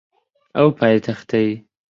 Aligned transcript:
ئەو 0.55 0.67
پایتەختەی 0.79 1.49